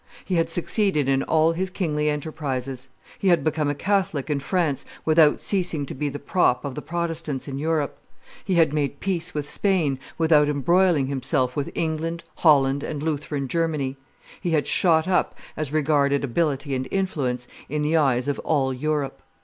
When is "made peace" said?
8.73-9.35